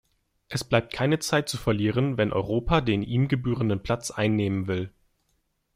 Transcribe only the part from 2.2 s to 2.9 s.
Europa